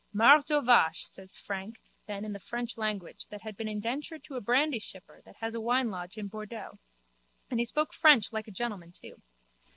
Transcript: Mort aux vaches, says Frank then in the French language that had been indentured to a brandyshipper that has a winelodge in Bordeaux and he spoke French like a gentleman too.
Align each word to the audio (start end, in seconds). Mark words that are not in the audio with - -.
Mort 0.13 0.49
aux 0.49 0.61
vaches, 0.61 1.05
says 1.11 1.37
Frank 1.37 1.79
then 2.07 2.25
in 2.25 2.33
the 2.33 2.39
French 2.39 2.75
language 2.75 3.27
that 3.27 3.43
had 3.43 3.55
been 3.55 3.67
indentured 3.67 4.23
to 4.23 4.35
a 4.35 4.41
brandyshipper 4.41 5.21
that 5.25 5.35
has 5.41 5.53
a 5.53 5.59
winelodge 5.61 6.17
in 6.17 6.27
Bordeaux 6.27 6.79
and 7.51 7.59
he 7.59 7.65
spoke 7.67 7.93
French 7.93 8.33
like 8.33 8.47
a 8.47 8.51
gentleman 8.51 8.91
too. 8.91 9.21